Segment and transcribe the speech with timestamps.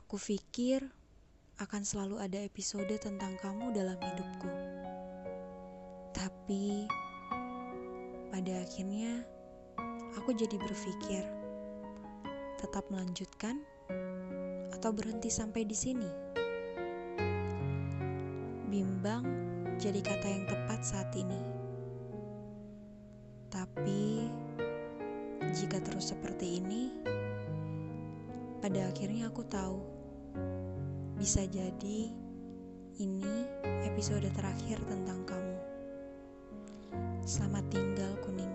[0.00, 0.80] Aku pikir
[1.60, 4.48] akan selalu ada episode tentang kamu dalam hidupku.
[6.16, 6.88] Tapi
[8.32, 9.20] pada akhirnya
[10.16, 11.20] aku jadi berpikir
[12.56, 13.60] tetap melanjutkan
[14.72, 16.08] atau berhenti sampai di sini.
[18.72, 19.28] Bimbang
[19.76, 21.40] jadi kata yang tepat saat ini.
[23.52, 24.32] Tapi
[25.52, 26.88] jika terus seperti ini,
[28.60, 29.99] pada akhirnya aku tahu
[31.20, 32.10] bisa jadi
[33.00, 33.34] ini
[33.88, 35.56] episode terakhir tentang kamu.
[37.24, 38.49] Selamat tinggal, kuning.